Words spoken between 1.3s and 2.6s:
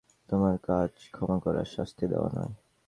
করা, শাস্তি দেয়া নয়।